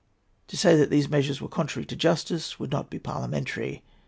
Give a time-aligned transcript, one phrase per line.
[0.47, 3.83] To say that these measures were contrary to justice would not be parliamentary.